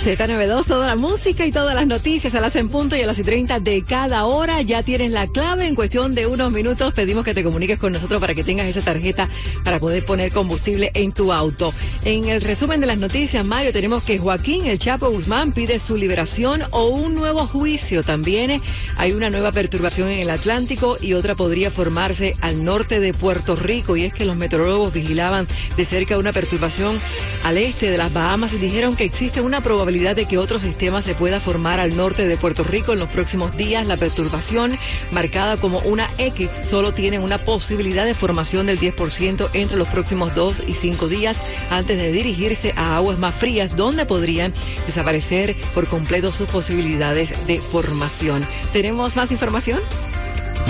[0.00, 3.18] Z92, toda la música y todas las noticias a las en punto y a las
[3.18, 4.62] y 30 de cada hora.
[4.62, 6.94] Ya tienes la clave en cuestión de unos minutos.
[6.94, 9.28] Pedimos que te comuniques con nosotros para que tengas esa tarjeta
[9.62, 11.74] para poder poner combustible en tu auto.
[12.06, 15.98] En el resumen de las noticias, Mario, tenemos que Joaquín El Chapo Guzmán pide su
[15.98, 18.02] liberación o un nuevo juicio.
[18.02, 18.62] También
[18.96, 23.54] hay una nueva perturbación en el Atlántico y otra podría formarse al norte de Puerto
[23.54, 23.98] Rico.
[23.98, 26.98] Y es que los meteorólogos vigilaban de cerca una perturbación
[27.44, 31.14] al este de las Bahamas dijeron que existe una probabilidad de que otro sistema se
[31.14, 33.86] pueda formar al norte de Puerto Rico en los próximos días.
[33.86, 34.78] La perturbación,
[35.10, 40.34] marcada como una X, solo tiene una posibilidad de formación del 10% entre los próximos
[40.34, 44.52] dos y cinco días antes de dirigirse a aguas más frías, donde podrían
[44.86, 48.46] desaparecer por completo sus posibilidades de formación.
[48.72, 49.80] ¿Tenemos más información?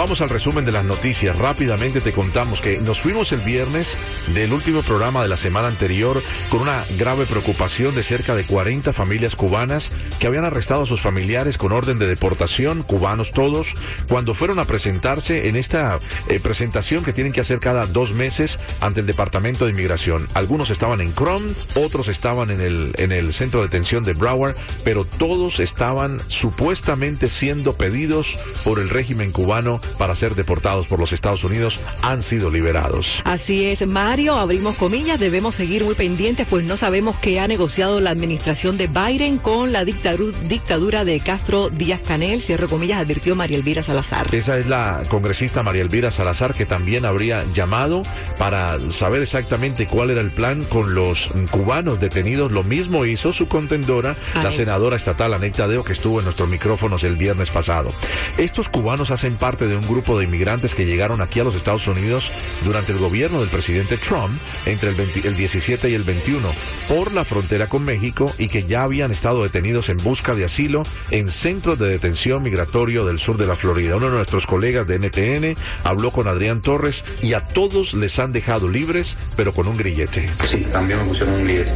[0.00, 1.36] Vamos al resumen de las noticias.
[1.36, 3.98] Rápidamente te contamos que nos fuimos el viernes
[4.32, 8.94] del último programa de la semana anterior con una grave preocupación de cerca de 40
[8.94, 13.74] familias cubanas que habían arrestado a sus familiares con orden de deportación, cubanos todos,
[14.08, 18.58] cuando fueron a presentarse en esta eh, presentación que tienen que hacer cada dos meses
[18.80, 20.26] ante el Departamento de Inmigración.
[20.32, 24.56] Algunos estaban en Crom, otros estaban en el, en el centro de detención de Broward,
[24.82, 31.12] pero todos estaban supuestamente siendo pedidos por el régimen cubano para ser deportados por los
[31.12, 33.22] Estados Unidos han sido liberados.
[33.24, 38.00] Así es, Mario, abrimos comillas, debemos seguir muy pendientes, pues no sabemos qué ha negociado
[38.00, 43.56] la administración de Biden con la dictadura de Castro Díaz Canel, cierro comillas, advirtió María
[43.56, 44.34] Elvira Salazar.
[44.34, 48.02] Esa es la congresista María Elvira Salazar que también habría llamado
[48.38, 52.52] para saber exactamente cuál era el plan con los cubanos detenidos.
[52.52, 57.04] Lo mismo hizo su contendora, la senadora estatal Aneta Deo, que estuvo en nuestros micrófonos
[57.04, 57.92] el viernes pasado.
[58.38, 61.86] Estos cubanos hacen parte de un grupo de inmigrantes que llegaron aquí a los Estados
[61.86, 62.32] Unidos
[62.64, 64.34] durante el gobierno del presidente Trump
[64.66, 66.48] entre el, 17 y el 21
[66.88, 70.82] por la frontera con México y que ya habían estado detenidos en busca de asilo
[71.10, 73.96] en centros de detención migratorio del sur de la Florida.
[73.96, 78.32] Uno de nuestros colegas de NTN habló con Adrián Torres y a todos les han
[78.32, 80.28] dejado libres, pero con un grillete.
[80.44, 81.72] Sí, también me pusieron un grillete.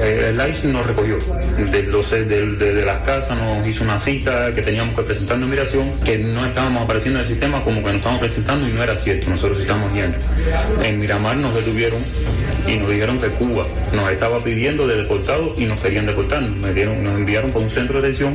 [0.00, 1.18] Eh, el ICE nos recogió
[1.58, 1.82] de,
[2.24, 6.18] de, de, las casas, nos hizo una cita que teníamos que presentar en migración, que
[6.18, 9.28] no estábamos apareciendo en el sistema como que nos estamos presentando y no era cierto,
[9.28, 10.16] nosotros estamos yendo.
[10.82, 12.02] En Miramar nos detuvieron
[12.66, 16.42] y nos dijeron que Cuba nos estaba pidiendo de deportados y nos querían deportar.
[16.42, 18.32] Nos enviaron para un centro de detención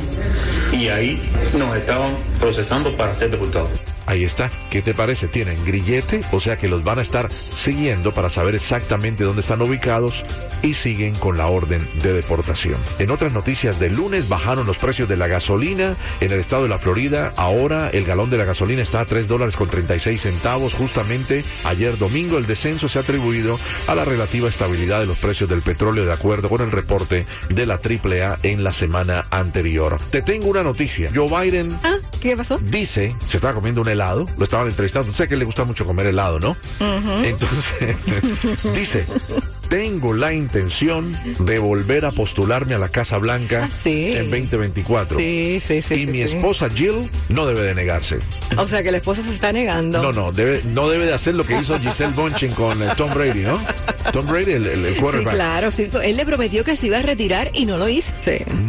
[0.72, 1.20] y ahí
[1.56, 3.70] nos estaban procesando para ser deportados.
[4.06, 4.50] Ahí está.
[4.70, 5.28] ¿Qué te parece?
[5.28, 9.62] Tienen grillete, o sea que los van a estar siguiendo para saber exactamente dónde están
[9.62, 10.24] ubicados
[10.62, 12.80] y siguen con la orden de deportación.
[12.98, 16.68] En otras noticias del lunes bajaron los precios de la gasolina en el estado de
[16.68, 17.32] la Florida.
[17.36, 20.74] Ahora el galón de la gasolina está a 3 dólares con 36 centavos.
[20.74, 25.50] Justamente ayer domingo el descenso se ha atribuido a la relativa estabilidad de los precios
[25.50, 29.98] del petróleo de acuerdo con el reporte de la AAA en la semana anterior.
[30.10, 31.10] Te tengo una noticia.
[31.14, 31.78] Joe Biden...
[31.82, 32.58] Ah, ¿qué pasó?
[32.58, 36.06] Dice, se está comiendo una helado, lo estaban entrevistando, sé que le gusta mucho comer
[36.06, 36.56] helado, ¿no?
[37.24, 37.96] Entonces,
[38.74, 39.06] dice,
[39.68, 45.18] tengo la intención de volver a postularme a la Casa Blanca ah, en 2024.
[45.18, 45.94] Sí, sí, sí.
[45.94, 48.18] Y mi esposa Jill no debe de negarse.
[48.56, 50.00] O sea que la esposa se está negando.
[50.00, 53.12] No, no, debe, no debe de hacer lo que hizo Giselle Bonchin con eh, Tom
[53.12, 53.58] Brady, ¿no?
[54.12, 55.32] Tom Brady, el, el, quarterback.
[55.32, 55.90] Sí, claro, sí.
[56.04, 58.14] Él le prometió que se iba a retirar y no lo hizo.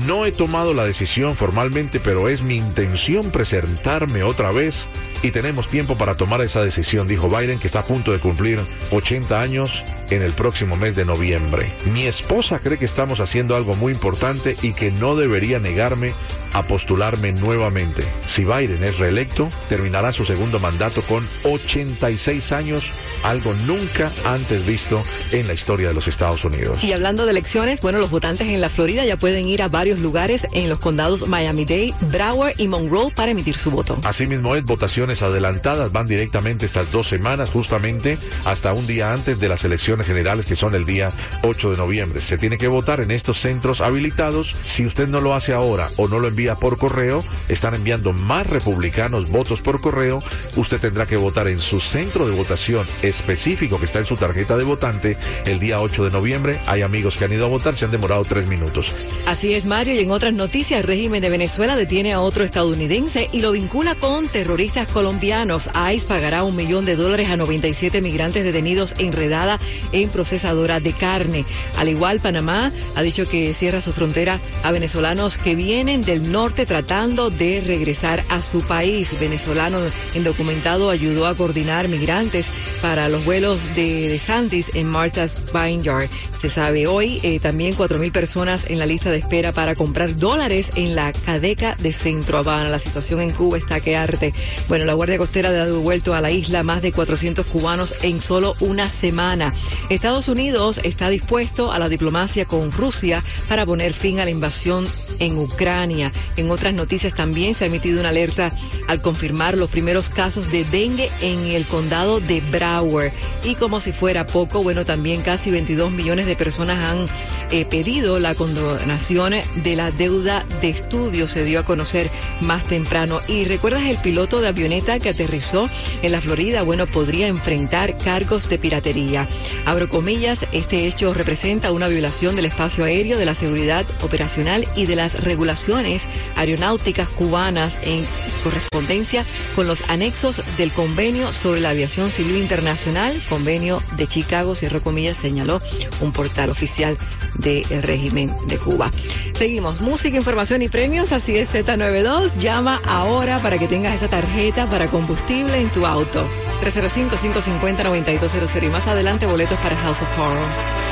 [0.05, 4.87] No he tomado la decisión formalmente, pero es mi intención presentarme otra vez
[5.21, 8.59] y tenemos tiempo para tomar esa decisión, dijo Biden, que está a punto de cumplir
[8.91, 11.71] 80 años en el próximo mes de noviembre.
[11.93, 16.13] Mi esposa cree que estamos haciendo algo muy importante y que no debería negarme
[16.53, 18.03] a postularme nuevamente.
[18.25, 22.91] Si Biden es reelecto, terminará su segundo mandato con 86 años,
[23.23, 26.83] algo nunca antes visto en la historia de los Estados Unidos.
[26.83, 29.99] Y hablando de elecciones, bueno, los votantes en la Florida ya pueden ir a varios
[29.99, 33.97] lugares en los condados Miami-Dade, Broward y Monroe para emitir su voto.
[34.03, 39.49] Asimismo es votaciones adelantadas, van directamente estas dos semanas, justamente hasta un día antes de
[39.49, 41.09] las elecciones generales que son el día
[41.43, 42.21] 8 de noviembre.
[42.21, 44.55] Se tiene que votar en estos centros habilitados.
[44.63, 47.23] Si usted no lo hace ahora o no lo envía por correo.
[47.49, 50.23] Están enviando más republicanos votos por correo.
[50.55, 54.57] Usted tendrá que votar en su centro de votación específico que está en su tarjeta
[54.57, 56.59] de votante el día 8 de noviembre.
[56.65, 58.93] Hay amigos que han ido a votar, se han demorado tres minutos.
[59.25, 59.93] Así es, Mario.
[59.93, 63.95] Y en otras noticias, el régimen de Venezuela detiene a otro estadounidense y lo vincula
[63.95, 65.69] con terroristas colombianos.
[65.93, 69.59] ICE pagará un millón de dólares a 97 migrantes detenidos enredada
[69.91, 71.45] en procesadora de carne.
[71.77, 76.65] Al igual, Panamá ha dicho que cierra su frontera a venezolanos que vienen del norte
[76.65, 79.17] tratando de regresar a su país.
[79.19, 79.79] Venezolano
[80.13, 82.49] indocumentado ayudó a coordinar migrantes
[82.81, 86.09] para los vuelos de, de Santis en Martha's Vineyard.
[86.39, 90.71] Se sabe hoy eh, también 4.000 personas en la lista de espera para comprar dólares
[90.75, 92.69] en la cadeca de Centro Habana.
[92.69, 94.33] La situación en Cuba está que arte.
[94.67, 98.55] Bueno, la Guardia Costera ha devuelto a la isla más de 400 cubanos en solo
[98.59, 99.53] una semana.
[99.89, 104.87] Estados Unidos está dispuesto a la diplomacia con Rusia para poner fin a la invasión
[105.19, 106.11] en Ucrania.
[106.35, 108.51] En otras noticias también se ha emitido una alerta
[108.87, 113.11] al confirmar los primeros casos de dengue en el condado de Broward.
[113.43, 117.07] Y como si fuera poco, bueno, también casi 22 millones de personas han
[117.51, 121.27] eh, pedido la condonación de la deuda de estudio.
[121.27, 122.09] Se dio a conocer
[122.41, 123.19] más temprano.
[123.27, 125.69] Y recuerdas el piloto de avioneta que aterrizó
[126.01, 129.27] en la Florida, bueno, podría enfrentar cargos de piratería.
[129.65, 134.85] Abro comillas, este hecho representa una violación del espacio aéreo, de la seguridad operacional y
[134.85, 138.05] de las regulaciones aeronáuticas cubanas en
[138.43, 139.25] correspondencia
[139.55, 145.17] con los anexos del convenio sobre la aviación civil internacional, convenio de Chicago, cierro comillas,
[145.17, 145.59] señaló
[146.01, 146.97] un portal oficial
[147.35, 148.89] del régimen de Cuba.
[149.33, 154.69] Seguimos, música, información y premios, así es Z92, llama ahora para que tengas esa tarjeta
[154.69, 156.27] para combustible en tu auto.
[156.63, 160.86] 305-550-9200 y más adelante boletos para House of Horror.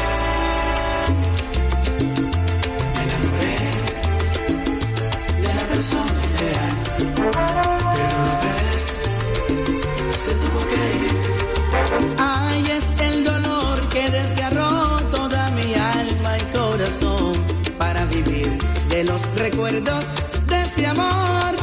[19.36, 20.06] Recuerdos
[20.48, 21.56] de ese amor.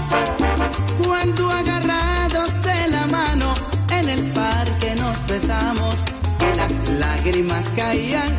[1.05, 3.55] Cuando agarrados de la mano
[3.91, 5.95] en el parque nos besamos
[6.41, 8.31] y las lágrimas caían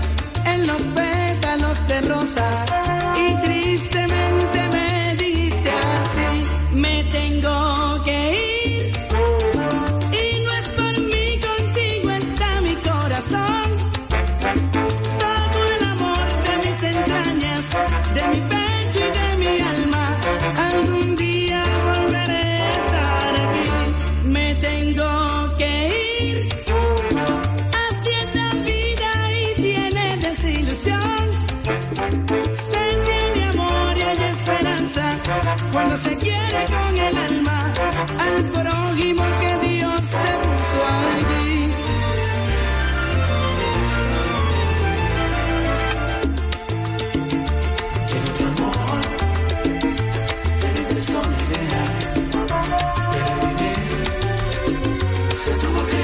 [0.45, 2.82] en los pétalos de rosas
[38.95, 40.79] que Dios te puso
[41.13, 41.71] allí.
[48.43, 49.03] Amor,
[50.67, 50.85] en
[53.11, 53.81] pero vivir
[55.35, 56.02] se tuvo que